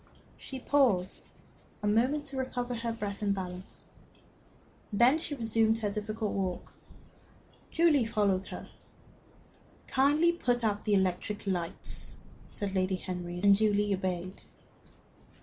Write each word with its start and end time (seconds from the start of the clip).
She 0.35 0.59
paused 0.59 1.29
a 1.83 1.87
moment 1.87 2.25
to 2.25 2.37
recover 2.37 2.73
breath 2.91 3.21
and 3.21 3.35
balance. 3.35 3.85
Then 4.91 5.19
she 5.19 5.35
resumed 5.35 5.77
her 5.81 5.91
difficult 5.91 6.31
walk. 6.31 6.73
Julie 7.69 8.05
followed 8.05 8.47
her. 8.47 8.69
"Kindly 9.85 10.31
put 10.31 10.63
out 10.63 10.85
the 10.85 10.95
electric 10.95 11.45
lights," 11.45 12.15
said 12.47 12.73
Lady 12.73 12.95
Henry, 12.95 13.41
and 13.43 13.55
Julie 13.55 13.93
obeyed. 13.93 14.41